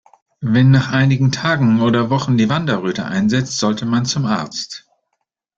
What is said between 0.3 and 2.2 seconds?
Wenn nach einigen Tagen oder